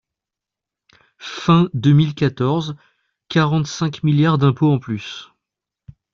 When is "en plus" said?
4.73-5.29